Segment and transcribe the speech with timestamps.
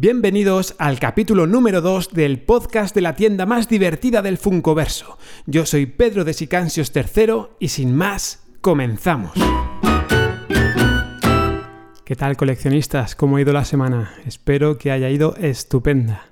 [0.00, 5.18] Bienvenidos al capítulo número 2 del podcast de la tienda más divertida del Funcoverso.
[5.46, 9.32] Yo soy Pedro de Sicansios III y sin más, comenzamos.
[12.04, 13.16] ¿Qué tal coleccionistas?
[13.16, 14.12] ¿Cómo ha ido la semana?
[14.24, 16.28] Espero que haya ido estupenda.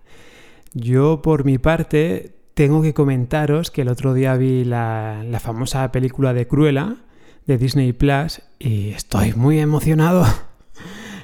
[0.73, 5.91] Yo por mi parte tengo que comentaros que el otro día vi la, la famosa
[5.91, 6.99] película de Cruella
[7.47, 10.25] de Disney Plus y estoy muy emocionado.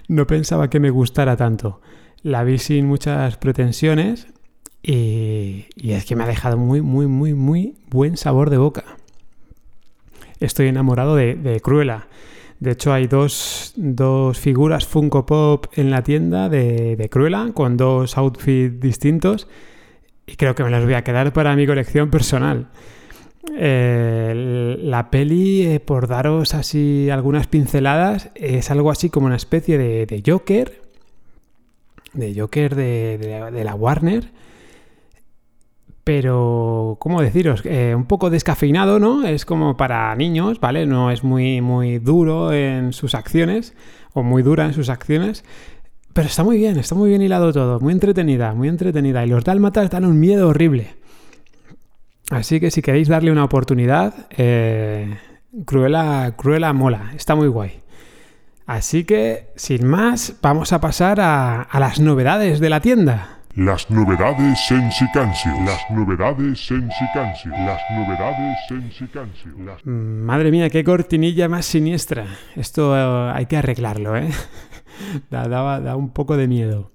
[0.08, 1.80] No pensaba que me gustara tanto.
[2.22, 4.28] La vi sin muchas pretensiones
[4.82, 8.84] y, es que me ha dejado muy, muy, muy, muy buen sabor de boca.
[10.38, 12.06] Estoy enamorado de, Cruella.
[12.60, 13.74] De hecho, hay dos,
[14.34, 19.48] figuras Funko Pop en la tienda de, de, Cruella con dos outfits distintos
[20.26, 22.68] y creo que me las voy a quedar para mi colección personal.
[23.58, 29.76] Eh, la peli, eh, por daros así algunas pinceladas, es algo así como una especie
[29.76, 30.81] de, de Joker
[32.14, 34.30] de Joker de, la Warner.
[36.04, 37.62] Pero, ¿cómo deciros?
[37.64, 39.24] Eh, un poco descafeinado, ¿no?
[39.24, 40.84] Es como para niños, ¿vale?
[40.84, 43.74] No es muy, muy duro en sus acciones,
[44.12, 45.44] o muy dura en sus acciones.
[46.12, 49.24] Pero está muy bien, está muy bien hilado todo, muy entretenida, muy entretenida.
[49.24, 50.96] Y los dálmatas dan un miedo horrible.
[52.30, 55.18] Así que si queréis darle una oportunidad, eh,
[55.66, 57.81] Cruella mola, está muy guay.
[58.66, 63.38] Así que, sin más, vamos a pasar a, las novedades de la tienda.
[63.54, 65.52] Las novedades en Sicancio.
[65.64, 67.50] Las novedades en Sicancio.
[67.50, 69.52] Las novedades en Sicancio.
[69.84, 72.26] Mm, madre mía, qué cortinilla más siniestra.
[72.56, 74.30] Esto eh, hay que arreglarlo, ¿eh?
[75.30, 76.92] da, da, un poco de miedo.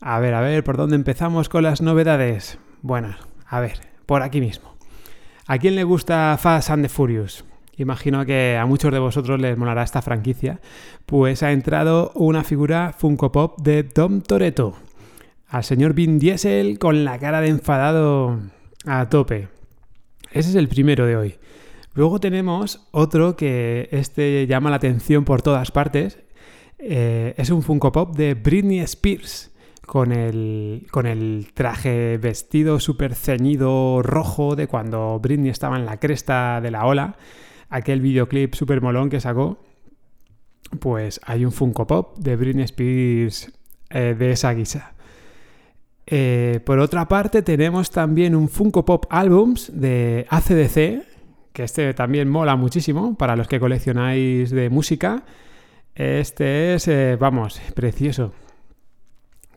[0.00, 2.58] A ver, a ver, ¿por dónde empezamos con las novedades?
[2.82, 4.76] Bueno, a ver, por aquí mismo.
[5.46, 7.44] ¿A quién le gusta Fast and the Furious?
[7.82, 10.60] Imagino que a muchos de vosotros les molará esta franquicia,
[11.06, 14.74] pues ha entrado una figura Funko Pop de Dom Toretto,
[15.48, 18.40] al señor Vin Diesel con la cara de enfadado
[18.86, 19.48] a tope.
[20.32, 21.34] Ese es el primero de hoy.
[21.94, 26.18] Luego tenemos otro que este llama la atención por todas partes.
[26.78, 29.50] Eh, es un Funko Pop de Britney Spears
[29.84, 35.98] con el, con el traje vestido súper ceñido rojo de cuando Britney estaba en la
[35.98, 37.16] cresta de la ola
[37.70, 39.58] aquel videoclip super molón que sacó,
[40.78, 43.50] pues hay un Funko Pop de Britney Spears
[43.88, 44.92] eh, de esa guisa.
[46.06, 51.06] Eh, por otra parte, tenemos también un Funko Pop Albums de ACDC,
[51.52, 55.24] que este también mola muchísimo para los que coleccionáis de música.
[55.94, 58.32] Este es, eh, vamos, precioso.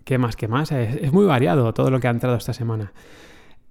[0.03, 0.35] ¿Qué más?
[0.35, 0.71] ¿Qué más?
[0.71, 2.91] es muy variado todo lo que ha entrado esta semana.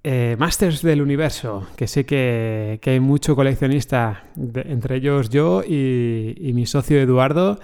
[0.05, 6.65] Eh, Masters del Universo, que sé que, hay mucho coleccionista, entre ellos yo y, mi
[6.65, 7.57] socio Eduardo,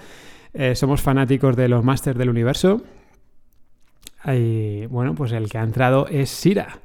[0.54, 2.80] eh, somos fanáticos de los Masters del Universo.
[4.26, 6.78] Y bueno, pues el que ha entrado es Sira,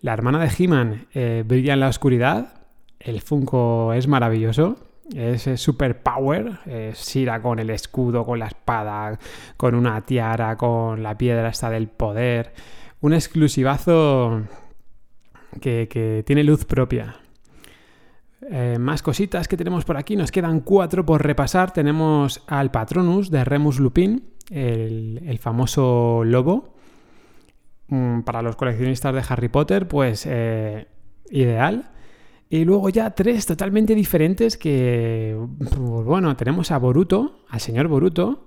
[0.00, 1.06] la hermana de He-Man.
[1.14, 2.64] Eh, brilla en la oscuridad,
[2.98, 4.76] el Funko es maravilloso.
[5.14, 6.58] Es, super power,
[6.94, 9.16] Sira con el escudo, con la espada,
[9.56, 12.52] con una tiara, con la piedra esta del poder.
[13.02, 14.42] Un exclusivazo
[15.60, 17.16] que, tiene luz propia.
[18.48, 20.16] Eh, más cositas que tenemos por aquí.
[20.16, 21.72] Nos quedan cuatro por repasar.
[21.72, 26.74] Tenemos al Patronus de Remus Lupin, el, famoso lobo.
[27.88, 30.86] Mm, para los coleccionistas de Harry Potter, pues eh,
[31.30, 31.90] ideal.
[32.48, 38.46] Y luego ya tres totalmente diferentes que, pues bueno, tenemos a Boruto, al señor Boruto.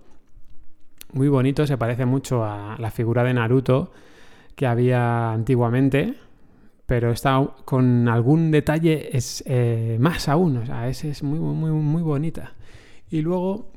[1.11, 3.91] Muy bonito, se parece mucho a la figura de Naruto
[4.59, 6.15] que había antiguamente
[6.89, 11.69] pero está con algún detalle es eh, más aún, o sea, es, es muy, muy,
[11.69, 12.55] muy bonita.
[13.11, 13.71] Y luego,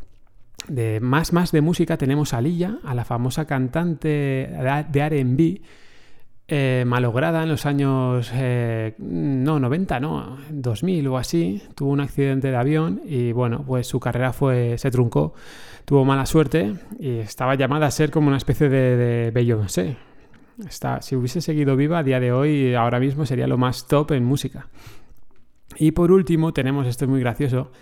[0.67, 5.61] de más, más de música, tenemos a Lilla, a la famosa cantante de RB,
[6.49, 12.50] eh, malograda en los años, eh, no, 90, no, 2000 o así, tuvo un accidente
[12.50, 15.34] de avión y bueno, pues su carrera fue, se truncó,
[15.84, 19.99] tuvo mala suerte y estaba llamada a ser como una especie de, de Beyoncé,
[21.00, 24.25] si hubiese seguido viva a día de hoy, ahora mismo sería lo más top en
[24.25, 24.69] música.
[25.76, 27.72] Y por último, tenemos, esto es muy gracioso,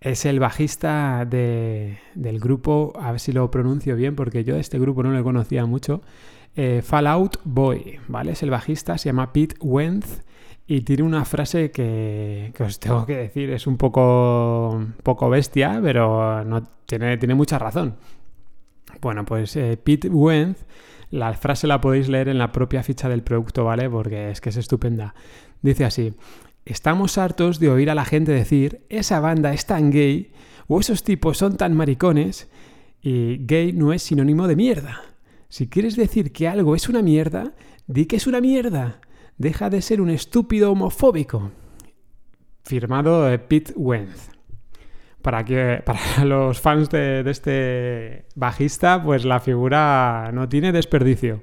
[0.00, 5.02] es el bajista del grupo, a ver si lo pronuncio bien, porque yo este grupo
[5.02, 6.02] no lo conocía mucho,
[6.56, 8.32] eh, Fallout Boy, ¿vale?
[8.32, 10.22] Es el bajista, se llama Pete Wentz
[10.66, 16.44] y tiene una frase que, os tengo que decir, es un poco, poco bestia, pero
[16.44, 17.96] no, tiene, tiene mucha razón.
[19.00, 20.64] Bueno, pues eh, Pete Wentz
[21.10, 23.90] la frase la podéis leer en la propia ficha del producto, ¿vale?
[23.90, 25.14] Porque es que es estupenda.
[25.62, 26.14] Dice así,
[26.64, 30.32] estamos hartos de oír a la gente decir, esa banda es tan gay,
[30.68, 32.48] o esos tipos son tan maricones,
[33.02, 35.02] y gay no es sinónimo de mierda.
[35.48, 37.54] Si quieres decir que algo es una mierda,
[37.88, 39.00] di que es una mierda.
[39.36, 41.50] Deja de ser un estúpido homofóbico.
[42.62, 44.30] Firmado eh, Pete Wentz.
[45.22, 51.42] Para, que, para los fans de, de este bajista, pues la figura no tiene desperdicio.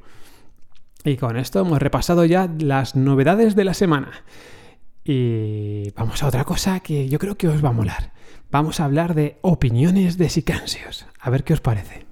[1.03, 4.11] Y con esto hemos repasado ya las novedades de la semana.
[5.03, 8.11] Y vamos a otra cosa que yo creo que os va a molar.
[8.51, 11.07] Vamos a hablar de opiniones de sicansios.
[11.19, 12.05] A ver qué os parece.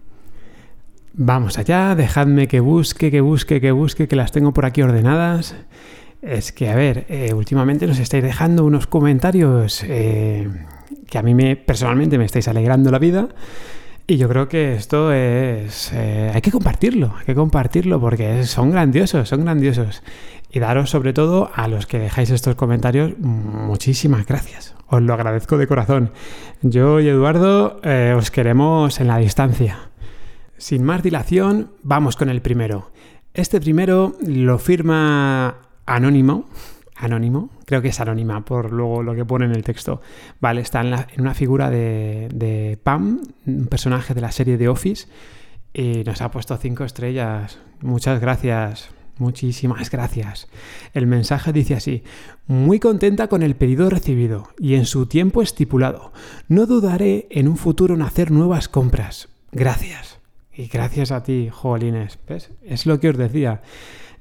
[1.14, 5.56] Vamos allá, dejadme que busque, que busque, que busque, que las tengo por aquí ordenadas.
[6.22, 10.50] Es que, a ver, eh, últimamente nos estáis dejando unos comentarios eh,
[11.16, 13.30] que a mí me, personalmente me estáis alegrando la vida.
[14.06, 15.94] Y yo creo que esto es...
[15.94, 20.04] Eh, hay que compartirlo, hay que compartirlo porque son grandiosos, son grandiosos.
[20.52, 24.76] Y daros sobre todo a los que dejáis estos comentarios muchísimas gracias.
[24.88, 26.12] Os lo agradezco de corazón.
[26.62, 27.80] Yo y Eduardo
[28.18, 29.92] os queremos en la distancia.
[30.58, 32.92] Sin más dilación, vamos con el primero.
[33.34, 36.50] Este primero lo firma Anónimo.
[36.96, 40.02] Anónimo, creo que es anónima por luego lo que pone en el texto.
[40.40, 45.08] Vale, está en, una figura de, Pam, un personaje de la serie de Office,
[45.74, 47.60] y nos ha puesto cinco estrellas.
[47.82, 50.48] Muchas gracias, Muchísimas gracias.
[50.94, 52.04] El mensaje dice así,
[52.48, 56.12] muy contenta con el pedido recibido y en su tiempo estipulado.
[56.50, 59.30] No dudaré en un futuro en hacer nuevas compras.
[59.52, 60.20] Gracias.
[60.54, 62.20] Y gracias a ti, Jolines.
[62.28, 62.52] ¿Ves?
[62.64, 63.62] Es lo que os decía.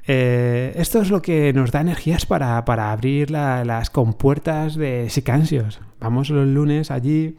[0.07, 5.81] Eh, esto es lo que nos da energías para, abrir las compuertas de Sicansios.
[6.01, 7.37] Vamos los lunes allí,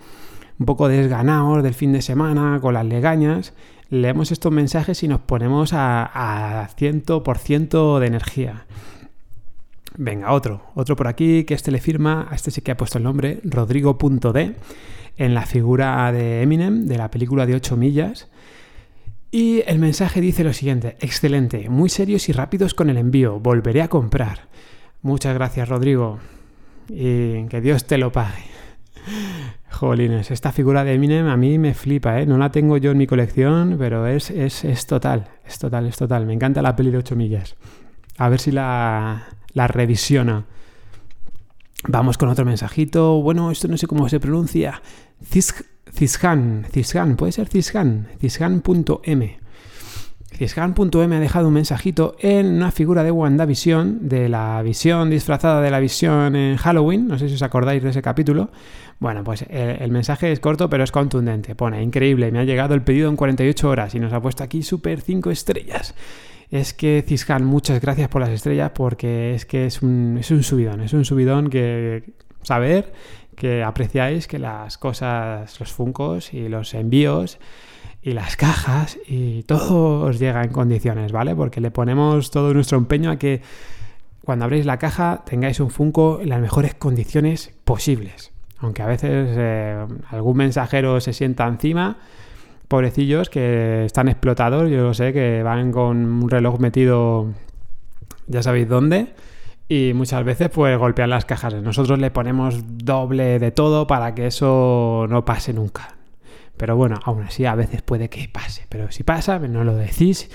[0.60, 3.54] un poco desganados del fin de semana, con las legañas.
[3.90, 8.66] Leemos estos mensajes y nos ponemos a, a 100% de energía.
[9.98, 10.64] Venga, otro.
[10.74, 13.40] Otro por aquí, que este le firma, a este sí que ha puesto el nombre,
[13.44, 14.56] Rodrigo.d,
[15.18, 18.28] en la figura de Eminem, de la película de 8 millas.
[19.36, 23.82] Y el mensaje dice lo siguiente, excelente, muy serios y rápidos con el envío, volveré
[23.82, 24.48] a comprar.
[25.02, 26.20] Muchas gracias Rodrigo
[26.88, 28.46] y que Dios te lo pague.
[29.72, 32.26] Jolines, esta figura de Eminem a mí me flipa, ¿eh?
[32.26, 35.98] No la tengo yo en mi colección, pero es, es, es total, es total, es
[35.98, 36.26] total.
[36.26, 37.58] Me encanta la peli de 8 millas.
[38.18, 40.46] A ver si la, la revisiona.
[41.90, 43.22] Vamos con otro mensajito.
[43.22, 44.82] Bueno, esto no sé cómo se pronuncia.
[45.96, 49.40] Cishan, Cishan, puede ser Cishan, Cishan.m.
[50.38, 55.72] Cishan.m ha dejado un mensajito en una figura de WandaVision, de la visión disfrazada de
[55.72, 58.50] la visión en Halloween, no sé si os acordáis de ese capítulo.
[59.00, 61.56] Bueno, pues el, mensaje es corto pero es contundente.
[61.56, 64.64] Pone, increíble, me ha llegado el pedido en 48 horas y nos ha puesto aquí
[64.64, 65.96] super 5 estrellas.
[66.52, 70.44] Es que Cishan, muchas gracias por las estrellas porque es que es un, es un
[70.44, 72.04] subidón, es un subidón que
[72.46, 72.94] saber
[73.36, 77.38] que apreciáis que las cosas, los funcos y los envíos
[78.02, 81.36] y las cajas y todo os llega en condiciones, ¿vale?
[81.36, 83.42] Porque le ponemos todo nuestro empeño a que
[84.24, 88.32] cuando abréis la caja tengáis un Funko en las mejores condiciones posibles.
[88.60, 91.98] Aunque a veces eh, algún mensajero se sienta encima,
[92.68, 97.28] pobrecillos que están explotados, yo lo sé, que van con un reloj metido
[98.28, 99.14] ya sabéis dónde
[99.68, 101.54] y muchas veces pues golpean las cajas.
[101.56, 105.96] Nosotros le ponemos doble de todo para que eso no pase nunca.
[106.58, 108.66] Pero bueno, aún así a veces puede que pase.
[108.70, 110.30] Pero si pasa, nos lo decís,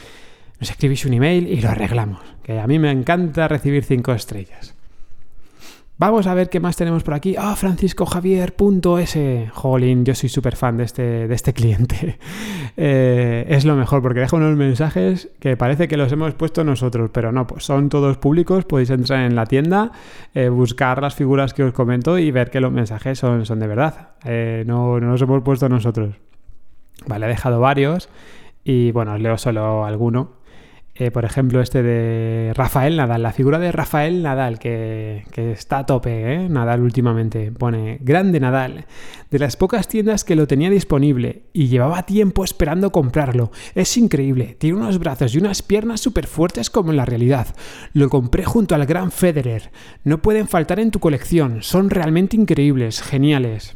[0.58, 2.20] nos escribís un email y lo arreglamos.
[2.42, 4.74] Que a mí me encanta recibir cinco estrellas.
[5.96, 7.36] Vamos a ver qué más tenemos por aquí.
[7.38, 9.50] Ah, franciscojavier.es.
[9.52, 12.18] Jolín, yo soy súper fan de este, de este cliente.
[12.76, 17.10] Eh, es lo mejor porque deja unos mensajes que parece que los hemos puesto nosotros,
[17.12, 18.64] pero no, pues son todos públicos.
[18.64, 19.92] Podéis entrar en la tienda,
[20.34, 23.66] eh, buscar las figuras que os comento y ver que los mensajes son, son de
[23.66, 24.10] verdad.
[24.24, 26.14] Eh, no, no los hemos puesto nosotros.
[27.06, 28.08] Vale, he dejado varios
[28.64, 30.39] y bueno, os leo solo alguno.
[31.00, 35.86] Eh, por ejemplo, este de Rafael Nadal, la figura de Rafael Nadal, que, está a
[35.86, 36.48] tope, ¿eh?
[36.50, 37.50] Nadal últimamente.
[37.52, 38.84] Pone, grande Nadal,
[39.30, 43.50] de las pocas tiendas que lo tenía disponible y llevaba tiempo esperando comprarlo.
[43.74, 47.46] Es increíble, tiene unos brazos y unas piernas súper fuertes como en la realidad.
[47.94, 49.70] Lo compré junto al gran Federer.
[50.04, 53.74] No pueden faltar en tu colección, son realmente increíbles, geniales.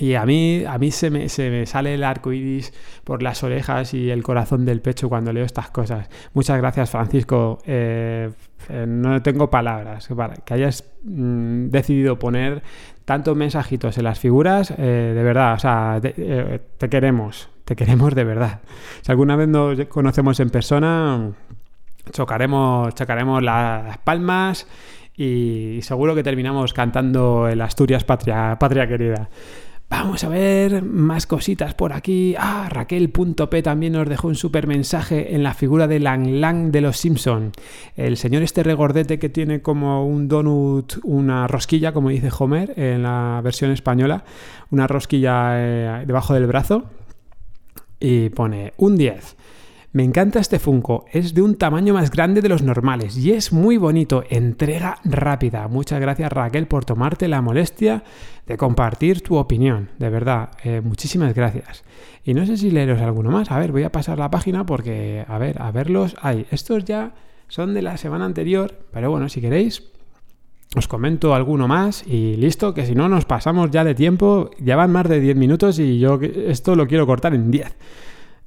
[0.00, 2.72] Y a mí, a mí se, me, se me sale el arco iris
[3.04, 6.08] por las orejas y el corazón del pecho cuando leo estas cosas.
[6.32, 7.58] Muchas gracias, Francisco.
[7.64, 8.30] Eh,
[8.68, 10.08] eh, no tengo palabras
[10.44, 12.62] que hayas mm, decidido poner
[13.04, 14.72] tantos mensajitos en las figuras.
[14.76, 18.62] Eh, de verdad, o sea, te queremos, te queremos de verdad.
[19.02, 21.30] Si alguna vez nos conocemos en persona,
[22.10, 24.66] chocaremos, chocaremos las palmas
[25.16, 29.28] y seguro que terminamos cantando el Asturias Patria, patria querida.
[29.96, 32.34] Vamos a ver más cositas por aquí.
[32.36, 36.80] Ah, Raquel.p también nos dejó un super mensaje en la figura de Lang Lang de
[36.80, 37.52] los Simpson.
[37.96, 43.04] El señor este regordete que tiene como un donut, una rosquilla, como dice Homer en
[43.04, 44.24] la versión española,
[44.72, 46.86] una rosquilla eh, debajo del brazo.
[48.00, 49.36] Y pone un 10.
[49.94, 53.52] Me encanta este Funko, es de un tamaño más grande de los normales y es
[53.52, 55.68] muy bonito, entrega rápida.
[55.68, 58.02] Muchas gracias Raquel por tomarte la molestia
[58.44, 61.84] de compartir tu opinión, de verdad, eh, muchísimas gracias.
[62.24, 65.24] Y no sé si leeros alguno más, a ver, voy a pasar la página porque,
[65.28, 67.14] a ver, a verlos, hay, estos ya
[67.46, 69.92] son de la semana anterior, pero bueno, si queréis,
[70.74, 74.74] os comento alguno más y listo, que si no nos pasamos ya de tiempo, ya
[74.74, 77.76] van más de 10 minutos y yo esto lo quiero cortar en 10.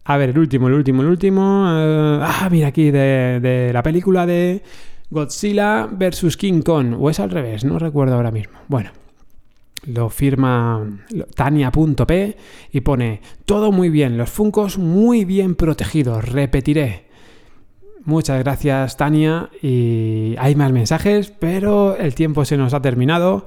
[0.09, 1.65] A ver, el último, el último, el último.
[1.69, 4.63] Eh, ah, mira aquí, de, la película de
[5.09, 6.37] Godzilla vs.
[6.37, 6.95] King Kong.
[6.97, 8.57] O es al revés, no recuerdo ahora mismo.
[8.69, 8.91] Bueno,
[9.85, 10.87] lo firma
[11.35, 12.37] Tania.p
[12.71, 17.07] y pone todo muy bien, los funcos muy bien protegidos, repetiré.
[18.05, 23.45] Muchas gracias Tania y hay más mensajes, pero el tiempo se nos ha terminado.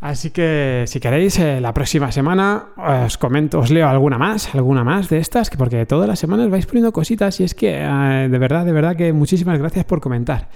[0.00, 2.68] Así que si queréis, eh, la próxima semana
[3.04, 6.64] os comento, os leo alguna más, alguna más de estas, porque todas las semanas vais
[6.64, 10.48] poniendo cositas y es que eh, de verdad, de verdad que muchísimas gracias por comentar.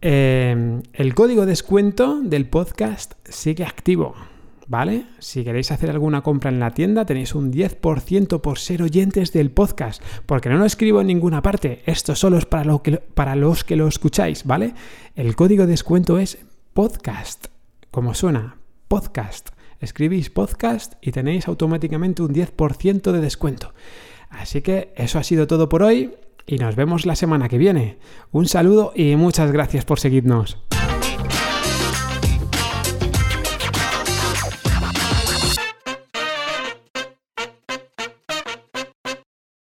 [0.00, 4.14] Eh, el código descuento del podcast sigue activo,
[4.68, 5.06] ¿vale?
[5.18, 9.50] Si queréis hacer alguna compra en la tienda tenéis un 10% por ser oyentes del
[9.50, 13.64] podcast, porque no lo escribo en ninguna parte, esto solo es para, que, para los
[13.64, 14.74] que lo escucháis, ¿vale?
[15.16, 16.38] El código descuento es
[16.74, 17.46] podcast,
[17.90, 18.57] como suena,
[18.88, 19.50] podcast.
[19.80, 23.74] Escribís podcast y tenéis automáticamente un 10% de descuento.
[24.30, 26.14] Así que eso ha sido todo por hoy
[26.46, 27.98] y nos vemos la semana que viene.
[28.32, 30.67] Un saludo y muchas gracias por seguirnos.